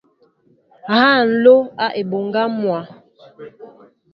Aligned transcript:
Ha 0.91 1.01
nló 1.29 1.55
a 1.85 1.87
e 1.99 2.01
mɓoŋga 2.09 2.41
mwa. 2.59 2.79